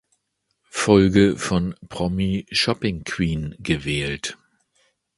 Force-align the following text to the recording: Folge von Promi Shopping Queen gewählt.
Folge 0.71 1.37
von 1.37 1.75
Promi 1.87 2.47
Shopping 2.49 3.03
Queen 3.03 3.53
gewählt. 3.59 4.35